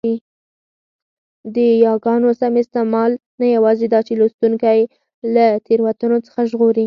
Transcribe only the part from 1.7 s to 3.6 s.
یاګانو سم استعمال نه